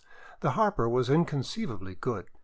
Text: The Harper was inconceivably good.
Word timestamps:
The 0.39 0.53
Harper 0.53 0.89
was 0.89 1.11
inconceivably 1.11 1.93
good. 1.93 2.31